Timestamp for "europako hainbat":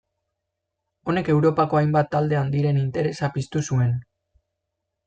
1.35-2.11